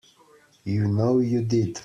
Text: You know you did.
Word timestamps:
You 0.63 0.87
know 0.87 1.19
you 1.19 1.43
did. 1.43 1.77